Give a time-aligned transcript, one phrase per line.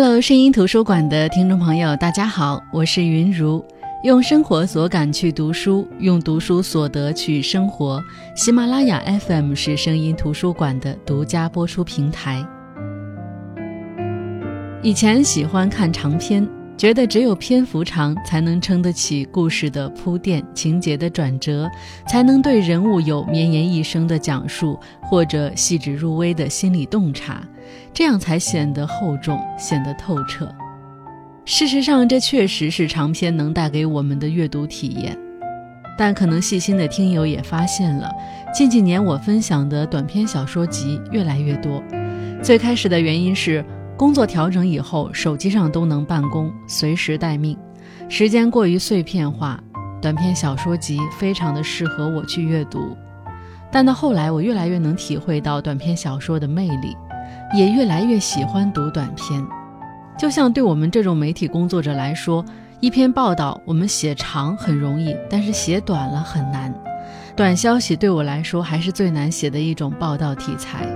[0.00, 3.64] Hello，声音图书馆的听众朋友，大家好，我是云如。
[4.04, 8.00] 用生活所感去读书，用读书所得去生活。
[8.36, 12.46] 喜马拉雅 FM 是声音图书馆的独家播出平台。
[14.82, 16.48] 以前喜欢看长篇，
[16.78, 21.68] 觉得只有篇幅长，才能撑得起故事的铺垫、情节的转折，
[22.06, 27.42] 才能对人物有绵延一生的讲述，或者细致入微的心理洞察，
[27.92, 30.48] 这样才显得厚重，显得透彻。
[31.44, 35.18] 事实上，这确实是长篇能带给我们的阅读体验。
[35.98, 38.08] 但可能细心的听友也发现了，
[38.54, 41.82] 近几年我分享的短篇小说集越来越多。
[42.40, 43.64] 最开始的原因是
[43.98, 47.58] 工作调整以后，手机上都能办公，随时待命，
[48.08, 49.60] 时间过于碎片化，
[50.00, 52.96] 短篇小说集非常的适合我去阅读。
[53.72, 56.96] 但到后来，我越来越能体会到短篇小说的魅力，
[57.52, 59.44] 也越来越喜欢读短篇。
[60.16, 62.44] 就像对我们这种媒体工作者来说，
[62.78, 66.72] 一篇报道我们写长很容易，但是写短了很难。
[67.34, 70.86] 短消息对我来说还是最难写的一种报道题材。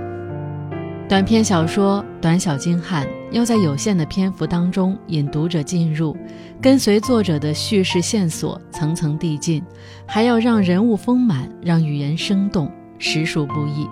[1.09, 6.15] 短篇小说短小精悍，要在有限的篇幅当中引读者进入，
[6.61, 9.61] 跟随作者的叙事线索层层递进，
[10.07, 13.87] 还要让人物丰满，让语言生动，实属不易。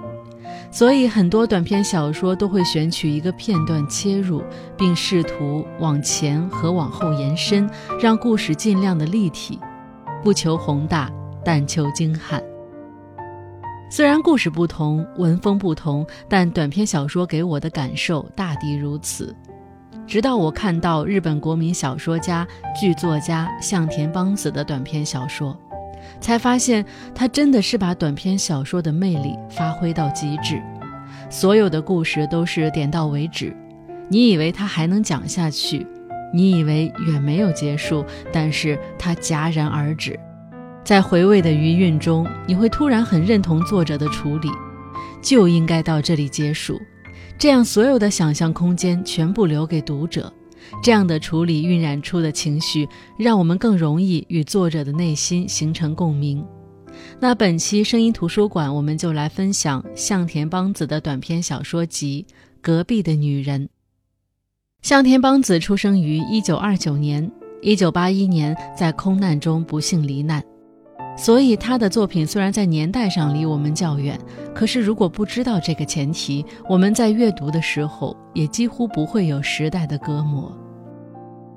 [0.71, 4.41] 所以，很多短篇小说都会选取一个片段切入，
[4.77, 7.69] 并试图往前和往后延伸，
[8.01, 9.59] 让故事尽量的立体，
[10.23, 11.11] 不求宏大，
[11.43, 12.41] 但求精悍。
[13.91, 19.35] 虽然故事不同，文风不同，但短篇小说给我的感受大抵如此。
[20.07, 22.47] 直到我看到日本国民小说家、
[22.79, 25.59] 剧作家向田邦子的短篇小说。
[26.21, 30.61] 才发现，他真的是把短篇小说的魅力发挥到极致，
[31.29, 33.53] 所有的故事都是点到为止。
[34.07, 35.85] 你以为他还能讲下去，
[36.33, 40.17] 你以为远没有结束，但是他戛然而止。
[40.83, 44.49] 在回味的余韵中，你会突然很认同作者的处理，
[45.21, 46.79] 就应该到这里结束，
[47.37, 50.31] 这样所有的想象空间全部留给读者。
[50.81, 52.87] 这样的处理晕染出的情绪，
[53.17, 56.43] 让我们更容易与作者的内心形成共鸣。
[57.19, 62.25] 那本期声音图书馆，我们就来分享向田邦子的短篇小说集
[62.61, 63.65] 《隔壁的女人》。
[64.81, 67.29] 向田邦子出生于一九二九年，
[67.61, 70.43] 一九八一年在空难中不幸罹难，
[71.17, 74.17] 所以他的作品虽然在年代上离我们较远，
[74.55, 80.51] 可是如果不知道这个前提，我们在阅读的时候也几乎不会有时代的隔膜。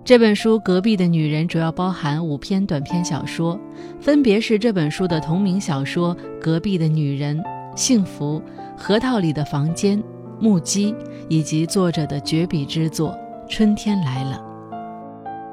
[0.04, 3.58] 这本书《隔壁的女人》主要包含五篇短篇小说，
[3.98, 7.38] 分别是这本书的同名小说《隔壁的女人》、
[7.74, 8.42] 《幸福》、
[8.82, 9.98] 《核桃里的房间》、
[10.38, 10.92] 《目击》，
[11.30, 13.12] 以及作者的绝笔之作
[13.48, 14.36] 《春天来了》。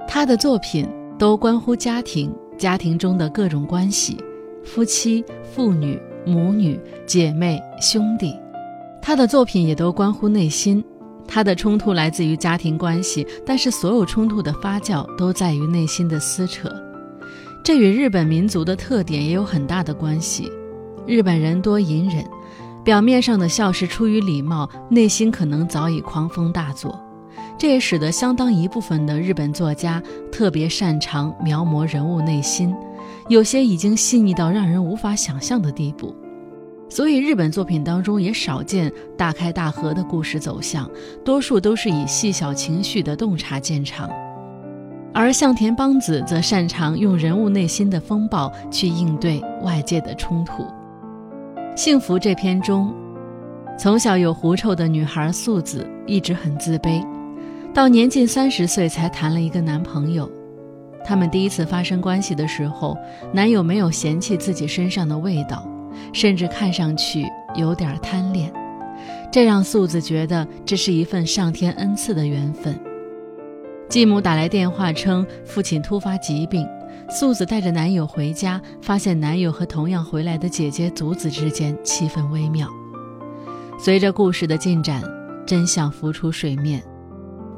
[0.06, 0.86] 他的作品
[1.18, 2.30] 都关乎家庭，
[2.62, 4.16] 家庭中的各种关系，
[4.64, 8.36] 夫妻、父女、母女、姐妹、兄弟。
[9.02, 10.84] 他的作品也都关乎内心。
[11.28, 16.70] 他的冲突来自于家庭关系，但是所有冲突的发酵都在于内心的撕扯。
[17.64, 20.52] 这与日本民族的特点也有很大的关系。
[21.08, 22.24] 日本人多隐忍，
[22.86, 27.00] 表面上的笑是出于礼貌，内心可能早已狂风大作。
[27.62, 30.02] 这也使得相当一部分的日本作家
[30.32, 32.76] 特别擅长描摹人物内心，
[33.30, 36.12] 有些已经细腻到让人无法想象的地步。
[36.90, 40.90] 所以，日本作品当中也少见大开大合的故事走向，
[41.24, 44.10] 多数都是以细小情绪的洞察见长。
[45.14, 50.64] 而向田邦子则擅长用人物内心的风暴去应对外界的冲突。
[51.76, 52.92] 《幸福》这篇中，
[53.78, 57.06] 从小有狐臭的女孩素子一直很自卑，
[57.74, 60.30] 到年近三十岁才谈了一个男朋友。
[61.06, 62.98] 他们第一次发生关系的时候，
[63.34, 65.68] 男友没有嫌弃自己身上的味道。
[66.14, 68.52] 甚至看上去有点贪恋，
[69.30, 72.78] 这让素子觉得这是一份上天恩赐的缘分。
[73.90, 76.66] 继母打来电话称父亲突发疾病，
[77.10, 82.68] 素子带着男友回家，发现男友和同样回来的姐姐祖子之间气氛微妙。
[83.78, 85.04] 随着故事的进展，
[85.46, 86.82] 真相浮出水面，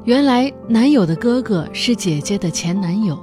[0.04, 3.18] 原来男友的哥哥是姐姐的前男友。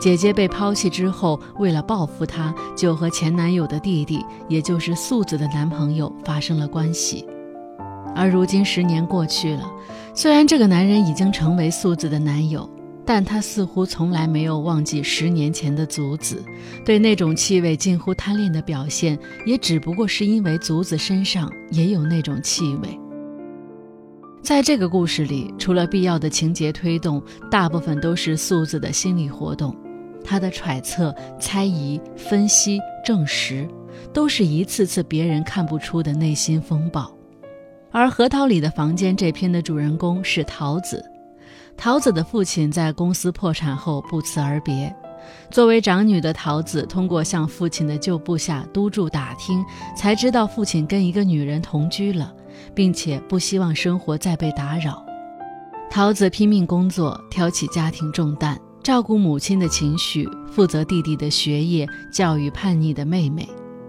[0.00, 7.24] 姐姐被抛弃之后，为了报复他，就和前男友的弟弟，也就是素子的男朋友发生了关系。
[8.16, 9.70] 而如今十年过去了，
[10.12, 12.68] 虽然这个男人已经成为素子的男友，
[13.06, 16.44] 但他似乎从来没有忘记十年前的祖子，
[16.84, 19.16] 对那种气味近乎贪恋的表现，
[19.46, 22.98] 也只不过是因为祖子身上也有那种气味。
[24.42, 29.76] 在这个故事里，除了必要的情节推动，大部分都是素子的心理活动。
[30.24, 33.68] 他的揣测、猜疑、分析、证实，
[34.12, 37.10] 都是一次次别人看不出的内心风暴。
[37.90, 41.04] 而《核桃里的房间》这篇的主人公是桃子。
[41.76, 44.94] 桃子的父亲在公司破产后不辞而别，
[45.50, 49.64] 作为长女的桃子，通过向父亲的旧部下督助打听，
[49.96, 52.34] 才知道父亲跟一个女人同居了，
[52.74, 55.04] 并且不希望生活再被打扰。
[55.90, 63.48] 桃子拼命工作，挑起家庭重担，照顾母亲的情绪，负责弟弟的学业，教育叛逆的妹妹，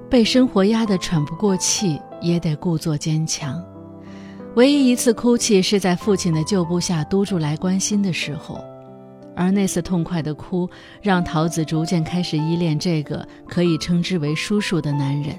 [0.09, 3.61] 被生活压得喘不过气，也得故作坚强。
[4.55, 8.63] 唯一一次哭泣是在父亲的旧部下督住来关心的时候，
[9.35, 10.69] 而那次痛快的哭
[11.01, 15.37] 让桃子逐渐开始依恋这个可以称之为叔叔的男人。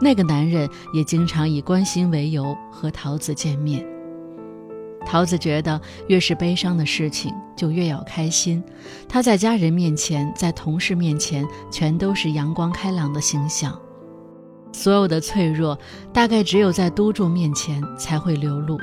[0.00, 3.84] 那个男人也经常以关心为由和桃子见面。
[5.06, 8.62] 桃子觉得越是悲伤的事情就越要开心，
[9.06, 13.78] 他在家人面前，在同事面前，全都是阳光开朗的形象。
[14.72, 15.78] 所有的脆弱，
[16.12, 18.78] 大概只有在督助面前才会流露。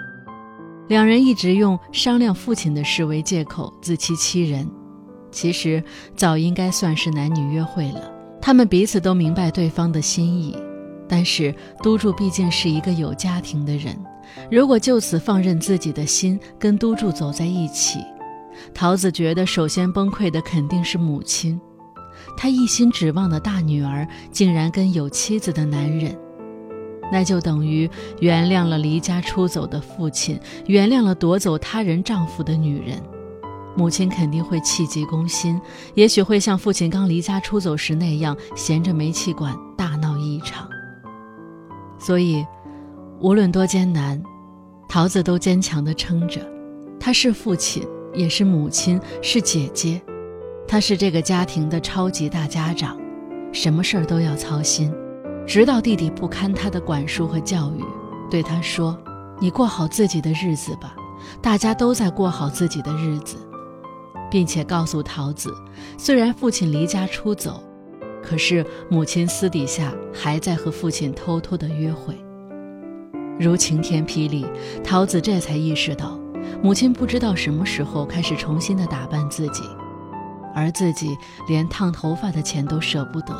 [0.88, 4.70] 两人一直用商量父亲的事为借口自欺欺人，
[5.32, 5.84] 其实
[6.16, 8.12] 早应该算是男女约会了。
[8.40, 10.56] 他们彼此都明白对方的心意，
[11.12, 11.54] 但是
[11.84, 13.94] 督助毕竟是一个有家庭的人，
[14.50, 18.00] 如果就此放任自己的心跟督助走在一起，
[18.74, 21.60] 桃子觉得首先崩溃的肯定是母亲。
[22.38, 26.18] 他一心指望的大女儿竟然跟有妻子的男人，
[27.12, 27.90] 那就等于
[28.22, 32.98] 原谅了离家出走的父亲，原谅了夺走他人丈夫的女人。
[33.76, 35.60] 母亲肯定会气急攻心，
[35.94, 39.54] 也许会像父亲刚离家出走时那样，衔着煤气管。
[42.04, 42.46] 所以，
[43.20, 44.22] 无论多艰难，
[44.90, 46.42] 桃子都坚强地撑着。
[47.00, 50.02] 他是父亲，也是母亲，是姐姐。
[50.68, 52.98] 他是这个家庭的超级大家长，
[53.52, 54.92] 什么事儿都要操心，
[55.46, 57.84] 直到弟弟不堪他的管束和教育，
[58.30, 58.98] 对他说
[59.40, 60.96] ：“你过好自己的日子吧，
[61.42, 63.38] 大家都在过好自己的日子。”
[64.32, 65.54] 并且告诉桃子，
[65.98, 67.62] 虽然父亲离家出走，
[68.32, 72.16] 可是母亲私底下还在和父亲偷偷的约会。
[73.38, 74.46] 如晴天霹雳，
[74.82, 76.18] 桃子这才意识到，
[76.64, 79.64] 母亲不知道什么时候开始重新的打扮自己。
[80.56, 81.14] 而自己
[81.50, 83.34] 连烫头发的钱都舍不得，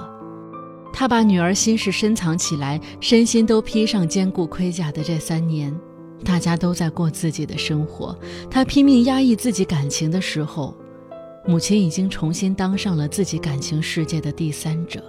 [0.92, 5.74] 他把女儿心事深藏起来，身心都披上坚固盔甲的这三年，
[6.26, 8.14] 大家都在过自己的生活。
[8.50, 10.76] 他拼命压抑自己感情的时候，
[11.46, 15.04] 母亲已经重新当上了自己感情世界的第三者。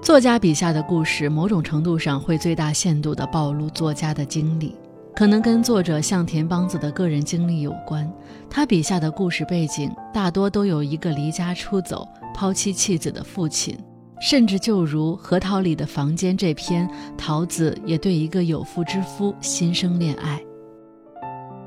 [0.00, 4.76] 作家笔下的故事，某种程度上会最大限度地暴露作家的经历。
[5.16, 8.10] 可能跟作者向田邦子的个人经历有关，
[8.50, 13.78] 他笔下的故事背景大多都有一个离家出走、抛妻弃子的父亲，
[14.20, 20.40] 甚至就如《核桃里的房间》这篇，桃子也对一个有妇之夫心生恋爱。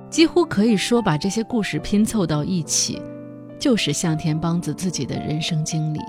[0.10, 3.02] 几乎可以说，把这些故事拼凑到一起，
[3.60, 6.00] 就是向田邦子自己的人生经历。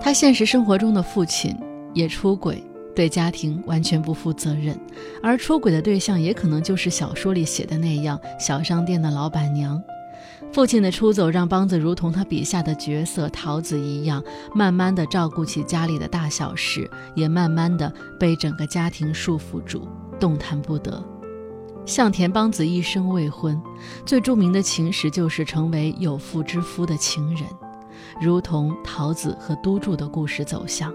[0.00, 1.56] 他现实生活中的父亲
[1.94, 2.62] 也出轨。
[2.94, 4.78] 对家庭完全不负责任，
[5.22, 9.82] 而出轨的对象也可能就是小说里写的那样小商店的老板娘。
[10.52, 14.22] 父亲的出走让邦子如同他笔下的角色桃子一样，
[14.54, 19.88] 慢慢的照顾起家里的大小事，也慢慢的被整个家庭束缚住，
[20.20, 21.02] 动弹不得。
[21.84, 23.60] 向田邦子一生未婚，
[24.06, 27.44] 最著名的情史就是成为有妇之夫的情人，
[28.20, 30.92] 如同桃子和都筑的故事走向。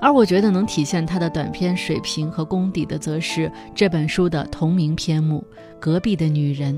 [0.00, 5.44] 而我觉得能体现他的短篇水平和功底的，则是这本书的同名篇目
[5.78, 6.74] 《隔壁的女人》，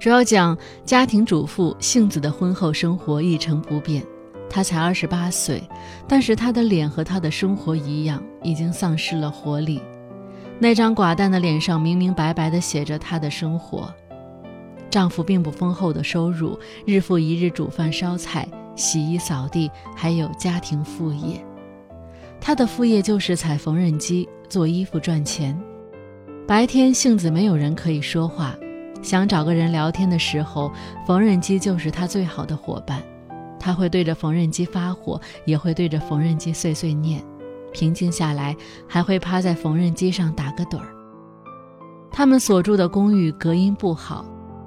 [0.00, 4.04] 主要讲家庭主妇幸子的婚后生活一成不变。
[4.50, 5.62] 她才二十八岁，
[6.08, 9.80] 但是她的脸和她的生活一样，已经丧失了活力。
[10.58, 13.92] 那张寡淡的脸上明明白白地写着她的生活：
[14.88, 21.44] 丈夫并不丰厚的收入，日复一日煮饭烧菜、洗衣扫地，还有家庭副业。
[22.40, 25.58] 他的副业就是踩缝纫机做衣服赚钱。
[26.46, 28.56] 白天杏子没有人可以说话，
[29.02, 30.72] 想找个人聊天的时候，
[31.06, 33.02] 缝纫机就是他最好的伙伴。
[33.58, 37.22] 他会对着缝纫机发火，也会对着缝纫机碎碎念。
[37.72, 38.56] 平静下来，
[38.86, 40.88] 还会趴在缝纫机上打个盹儿。
[42.10, 44.24] 他们所住的公寓隔音不好，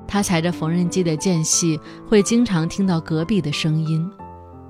[0.08, 4.10] 他踩着缝纫机的间隙，会经常听到隔壁的声音。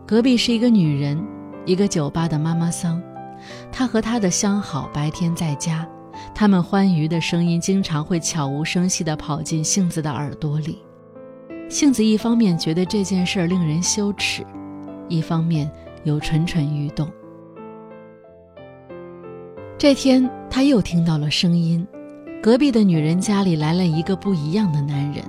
[0.07, 1.21] 隔壁是一个女人。
[1.65, 3.00] 一个酒吧的妈妈桑，
[3.71, 5.88] 她和她的相好白天在家，
[6.33, 10.79] 他们欢愉的声音经常会悄无声息地跑进杏子的耳朵里。
[11.67, 14.43] 杏子一方面觉得这件事令人羞耻，
[15.09, 15.69] 一方面
[16.05, 17.07] 又蠢蠢欲动。
[19.79, 21.88] 这天，他又听到了声音，
[22.43, 25.24] 隔壁的女人家里来了一个不一样的男人。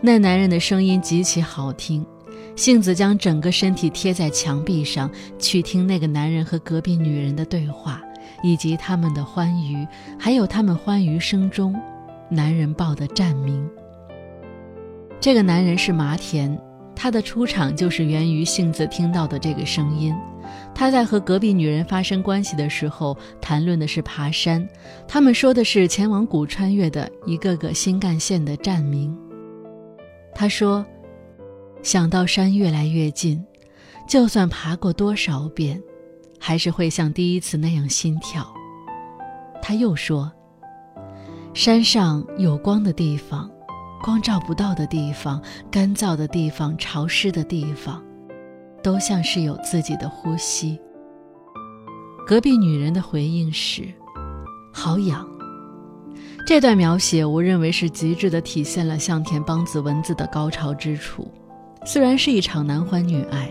[0.00, 2.06] 那男人的声音极其好听，
[2.54, 8.00] 杏子将整个身体贴在墙壁上，去听那个男人和隔壁女人的对话，
[8.44, 9.84] 以及他们的欢愉，
[10.16, 11.74] 还有他们欢愉声中，
[12.28, 13.68] 男人报的站名。
[15.18, 16.56] 这个男人是麻田，
[16.96, 20.14] 他的出场就是源于杏子听到的这个声音。
[20.74, 24.66] 他在和隔壁女人发生关系的时候，谈论的是爬山。
[25.06, 29.16] 他们说的是前往古川越的一个个新干线的站名。
[30.34, 30.84] 他说
[31.82, 33.42] ：“想到山越来越近，
[34.08, 35.80] 就算爬过多少遍，
[36.40, 38.46] 还是会像第一次那样心跳。”
[39.62, 40.30] 他又说
[41.54, 43.50] ：“山上有光的地方，
[44.04, 48.02] 光照不到的地方，干燥的地方，潮湿的地方。”
[48.84, 50.78] 都像是有自己的呼吸。
[52.26, 53.82] 隔壁女人的回应是
[54.70, 55.26] ：“好痒。”
[56.46, 61.26] 这段描写，我认为是极致的体现了向田邦子文字的高潮之处。
[61.86, 63.50] 虽然是一场男欢女爱，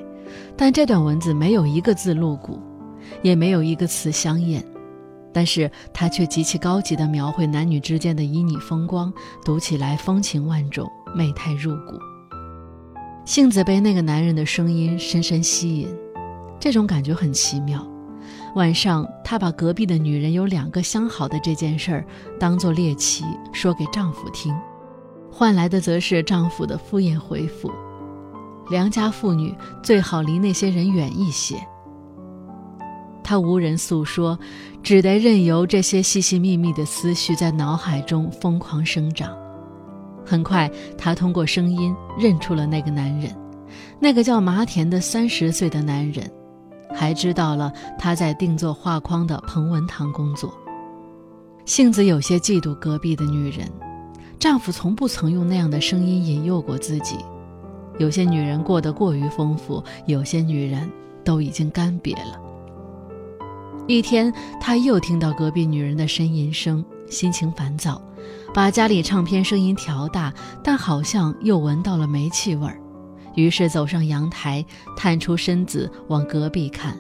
[0.56, 2.62] 但这段文字没有一个字露骨，
[3.24, 4.64] 也没有一个词香艳，
[5.34, 9.12] 但是他却极其高级地描绘男女之间的旖旎风光，
[9.44, 12.00] 读起来风情万种，媚态入骨。
[13.26, 15.88] 杏子被那个男人的声音深深吸引，
[16.60, 17.86] 这种感觉很奇妙。
[18.56, 22.06] 晚上，她把隔壁的女人有两个相好的这件事儿
[22.40, 24.54] 当做猎奇说给丈夫听，
[25.32, 27.72] 换来的则是丈夫的敷衍回复
[28.70, 31.56] ：“良家妇女最好离那些人远一些。”
[33.24, 34.38] 她无人诉说，
[34.84, 39.36] 只得任由这些细细密密的思绪在脑海中疯狂生长。
[40.26, 43.36] 很快，他通过声音认出了那个男人，
[44.00, 46.30] 那个叫麻田的三十岁的男人，
[46.94, 50.54] 还知道了他在定做画框的彭文堂工作。
[51.66, 53.68] 杏子有些嫉妒隔壁的女人，
[54.40, 57.16] 丈夫从不曾用那样的声音引诱过自己。
[58.00, 60.90] 有些女人过得过于丰富，有些女人
[61.24, 62.40] 都已经干瘪了。
[63.86, 68.02] 一天，他又听到隔壁女人的呻吟声，心情烦躁。
[68.54, 72.80] 把家里唱片声音调大，但好像又闻到了煤气味儿，
[73.36, 74.64] 于是走上阳台，
[74.96, 76.98] 探出身子往隔壁看，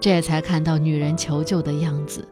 [0.00, 2.26] 这才看到女人求救的样子。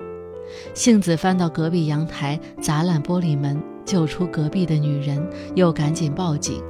[0.75, 6.61] 杏子翻到隔壁阳台，砸烂玻璃门，救出隔壁的女人，又赶紧报警。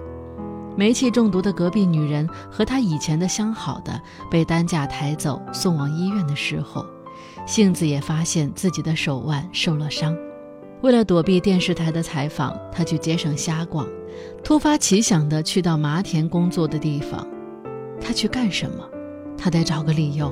[0.77, 4.00] 煤气中毒的隔壁女人和她以前的相好的
[4.31, 6.85] 被担架抬走送往医院的时候，
[7.49, 10.14] 杏子也发现自己的手腕受了伤。
[10.83, 13.88] 为了躲避电视台的采访，他去街上瞎逛，
[14.45, 17.26] 突发奇想地去到麻田工作的地方。
[18.02, 18.87] 他去干什么？
[19.38, 20.31] 他得找个理由。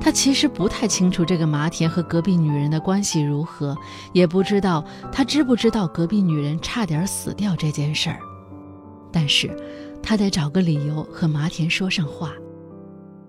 [0.00, 3.76] 他其实不太清楚这个麻田和隔壁女人的关系如何，
[4.12, 8.20] 也不知道他知不知道隔壁女人差点死掉这件事儿。
[9.10, 9.50] 但是，
[10.00, 12.32] 他得找个理由和麻田说上话。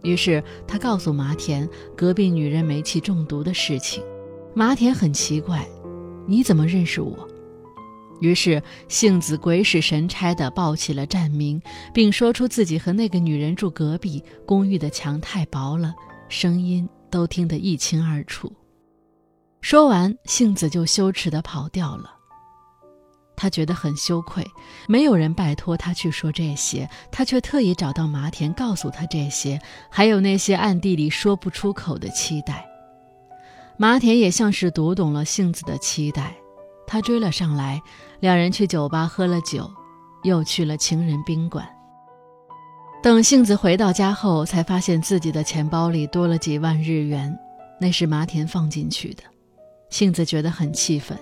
[0.03, 1.67] 于是，他告诉麻田
[1.97, 4.03] 隔壁女人煤气中毒的事情。
[4.53, 5.67] 麻田很奇怪。
[6.25, 7.27] 你怎么认识我？
[8.21, 11.61] 于是杏子鬼使神差地报起了站名，
[11.93, 15.93] 并说出自己和那个女人住隔壁，公寓的墙太薄了，
[16.29, 18.49] 声音都听得一清二楚。
[19.59, 22.09] 说完，杏子就羞耻地跑掉了。
[23.43, 24.49] 他觉得很羞愧，
[24.87, 29.59] 没有人拜托他去说这些，他却特意找到麻田告诉他这些，
[29.89, 32.65] 还有那些暗地里说不出口的期待。
[33.75, 36.33] 麻田也像是读懂了杏子的期待，
[36.87, 37.81] 他追了上来，
[38.21, 39.69] 两人去酒吧喝了酒，
[40.23, 41.67] 又去了情人宾馆。
[43.01, 47.37] 等杏子回到家后，才发现自己的钱包里多了几万日元，
[47.77, 49.23] 那是麻田放进去的。
[49.89, 51.19] 杏子觉得很气愤，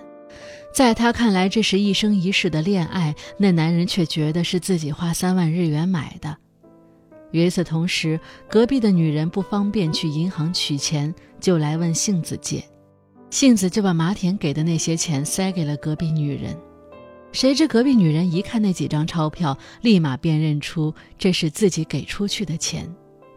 [0.72, 6.36] 在他看来，这是一生一世的恋爱，那男人却觉得是自己花三万日元买的。
[7.30, 12.64] 与此同时，隔壁的女人不方便去银行取钱，就来问杏子借，
[13.30, 16.56] 杏子就把麻田给的那些钱塞给了隔壁女人。
[17.32, 22.90] 谁知隔壁女人一看那几张钞票，立马辨认出这是自己给出去的钱，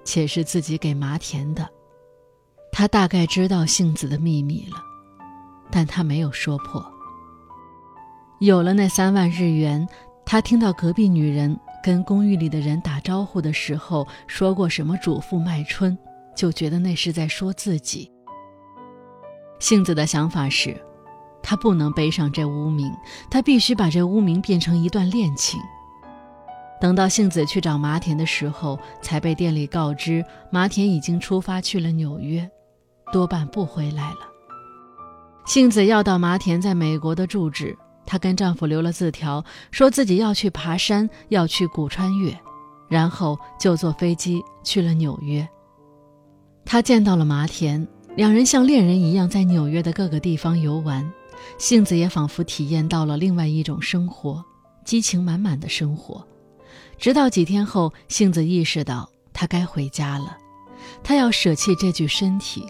[0.04, 1.68] 且是自己给麻田的。
[2.72, 4.78] 她大概知道杏子的秘密了，
[5.70, 6.86] 但她没有说破。
[8.40, 9.88] 有了那三万日元，
[10.26, 11.60] 他听到隔壁女人。
[11.84, 15.96] 跟公寓里的人打招呼的时候说过什么“主妇卖春”，
[16.36, 18.12] 就觉得那是在说自己。
[19.60, 20.76] 杏子的想法是，
[21.44, 22.92] 她不能背上这污名，
[23.30, 25.60] 她必须把这污名变成一段恋情。
[26.82, 32.50] 等到幸子去找麻田的时候，才被店里告知麻田已经出发去了纽约，
[33.14, 34.28] 多半不回来了。
[35.46, 42.38] 幸子要到麻田在美国的住址，她跟丈夫留了字条，说自己要去爬山，要去古川越，
[42.88, 45.48] 然后就坐飞机去了纽约。
[46.64, 51.12] 她见到了麻田，两人像恋人一样在纽约的各个地方游玩，
[51.58, 54.44] 杏子也仿佛体验到了另外一种生活，
[54.84, 56.26] 激情满满的生活。
[56.98, 60.38] 直到几天后，杏子意识到她该回家了，
[61.04, 62.66] 她要舍弃这具身体，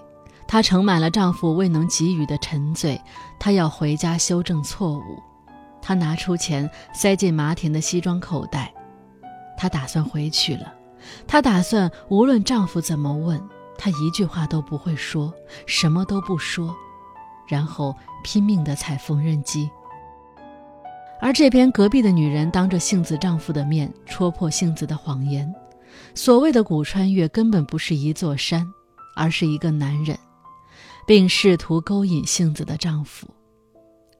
[0.55, 2.97] 她盛满了丈夫未能给予的沉醉，
[3.38, 5.21] 她要回家修正错误。
[5.81, 8.74] 她拿出钱塞进麻田的西装口袋，
[9.57, 10.74] 她打算回去了，
[11.27, 13.38] 她打算无论丈夫怎么问，
[13.77, 15.33] 她一句话都不会说，
[15.65, 16.74] 什么都不说，
[17.50, 17.93] 然后
[18.24, 19.69] 拼命地踩缝纫机。
[21.19, 25.53] 而这边隔壁的女人当着杏子丈夫的面戳破杏子的谎言，
[26.13, 28.65] 所谓的古川越根本不是一座山，
[29.17, 30.17] 而是一个男人，
[31.05, 33.27] 并试图勾引杏子的丈夫。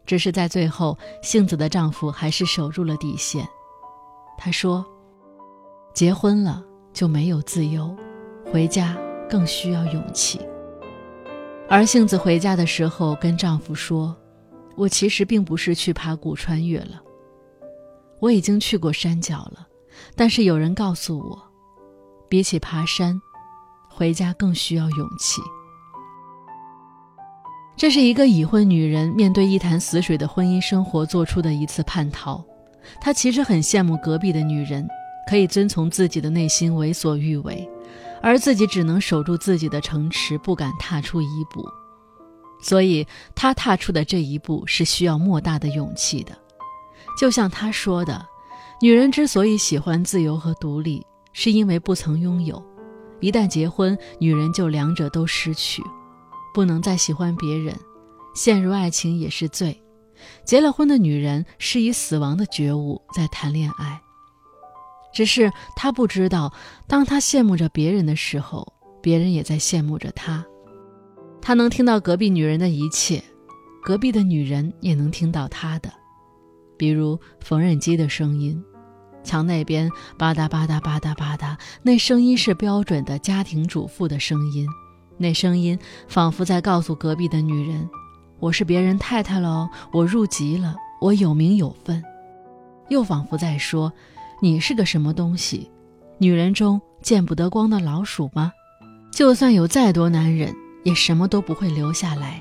[0.06, 3.48] 只是在最后，杏子的丈夫还是守住了底线。
[4.38, 4.86] 他说
[5.94, 6.64] ：“结婚了
[6.94, 7.96] 就没有自由，
[8.52, 8.98] 回家
[9.30, 10.40] 更需要勇气。”
[11.68, 14.16] 而杏子回家的时候跟丈夫说。
[14.78, 17.02] 我其实并不是去爬古穿越了，
[18.20, 19.66] 我已经去过山脚了，
[20.18, 21.42] 但是有人告诉我，
[22.28, 23.18] 比起爬山，
[23.90, 25.42] 回家更需要勇气。
[27.78, 32.44] 这是一个已婚女人面对一潭死水的婚姻生活做出的一次叛逃。
[33.02, 34.88] 她其实很羡慕隔壁的女人，
[35.30, 37.68] 可以遵从自己的内心为所欲为，
[38.22, 41.68] 而自己只能守住自己的城池，不敢踏出一步。
[42.62, 46.32] 所以，他踏出的这一步是需要莫大的勇气的。
[47.20, 48.26] 就像他说的
[48.82, 52.56] ：“女人之所以喜欢自由和独立，是因为不曾拥有；
[53.20, 55.84] 一旦结婚，女人就两者都失去，
[56.56, 57.78] 不能再喜欢别人，
[58.34, 59.84] 陷入爱情也是罪。
[60.46, 64.02] 结了婚的女人是以死亡的觉悟在谈恋爱。
[65.14, 66.54] 只是她不知道，
[66.88, 70.46] 当她羡慕着别人的时候，别人也在羡慕着她。”
[71.44, 73.22] 他能听到隔壁女人的一切，
[73.84, 75.92] 隔壁的女人也能听到他的，
[76.78, 78.64] 比如缝纫机的声音，
[79.26, 84.68] 墙那边吧嗒吧嗒吧嗒吧嗒，那声音是标准的家庭主妇的声音，
[85.18, 87.90] 那声音仿佛在告诉隔壁的女人
[88.40, 92.04] ：“我是别人太太了，我入籍了，我有名有分。”
[92.90, 93.92] 又仿佛在说
[94.42, 95.72] ：“你是个什么东西？
[96.18, 98.52] 女人中见不得光的老鼠吗？
[99.12, 100.54] 就算有再多男人。”
[100.86, 102.40] 也什么都不会留下来，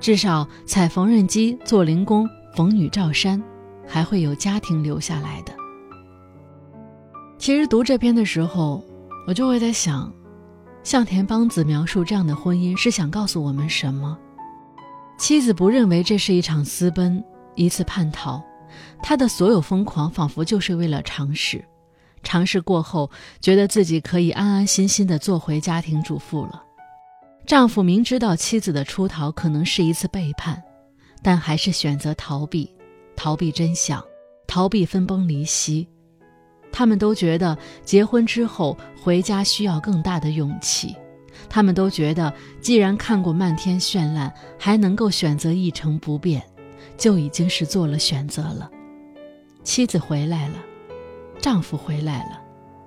[0.00, 3.42] 至少踩缝纫机、做零工、缝女罩衫，
[3.88, 5.54] 还会有家庭留下来的。
[7.38, 8.84] 其实读这篇的时候，
[9.26, 10.12] 我就会在想，
[10.82, 14.18] 向田邦子描述这样的婚姻是想告诉我们什么？
[15.18, 17.22] 妻子不认为这是一场私奔，
[17.54, 18.42] 一次叛逃，
[19.02, 21.62] 她的所有疯狂仿佛就是为了尝试，
[22.22, 26.62] 尝试过后，觉得自己可以安安心心的做回家庭主妇了。
[27.46, 30.62] 丈夫明知道妻子的出逃可能是一次背叛，
[31.22, 32.74] 但还是选择逃避，
[33.14, 34.02] 逃避真相，
[34.46, 35.86] 逃避分崩离析。
[36.72, 40.94] 他们都觉得结婚之后回家需要更大的勇气。
[41.48, 46.42] 他们都觉得，既然看过漫天绚烂，还能够选择一成不变，
[46.96, 48.70] 就已经是做了选择了。
[49.64, 50.56] 妻子回来了，
[51.40, 52.40] 丈夫回来了，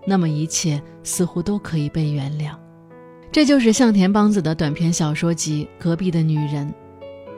[0.06, 2.56] 那么一切似乎都可以被原谅。
[3.32, 6.68] 这就是向田邦子的短篇小说集《隔壁的女人》。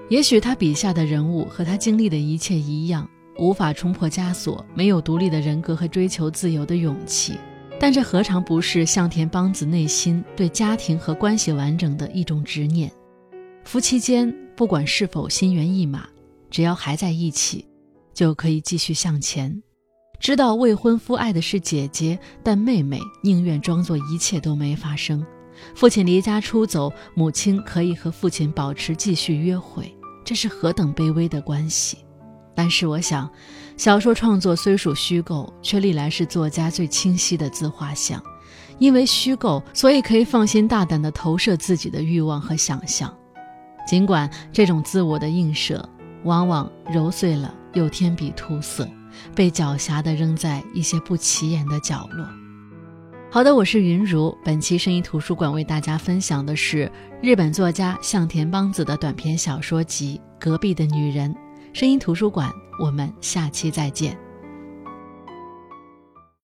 [0.10, 7.38] 也许他笔下的人物和他经历的一切一样，无法冲破枷锁，没有独立的人格和追求自由的勇气。
[7.80, 12.89] 但这何尝不是向田邦子内心对家庭和关系完整的一种执念？
[13.65, 16.08] 夫妻间不管是否心猿意马，
[16.50, 17.65] 只要还在一起，
[18.13, 19.62] 就可以继续向前。
[20.17, 25.24] 知道未婚夫爱的是姐姐，但妹妹宁愿装作一切都没发生。
[25.76, 29.93] 父亲离家出走，母亲可以和父亲保持继续约会，
[30.24, 31.98] 这是何等卑微的关系！
[32.56, 33.30] 但是我想，
[33.78, 38.22] 小说创作虽属虚构，却历来是作家最清晰的自画像。
[38.78, 43.13] 因为虚构，所以可以放心大胆地投射自己的欲望和想象，
[43.88, 45.88] 尽管这种自我的映射
[46.24, 48.86] 往往揉碎了又添笔涂色，
[49.34, 52.28] 被狡黠地扔在一些不起眼的角落。
[53.32, 54.38] 好的，我是云如。
[54.44, 56.91] 本期声音图书馆为大家分享的是
[57.22, 61.34] 日本作家向田邦子的短篇小说集《隔壁的女人》。
[61.76, 64.18] 声音图书馆，我们下期再见。